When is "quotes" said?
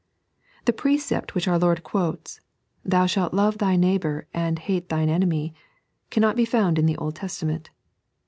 1.83-2.41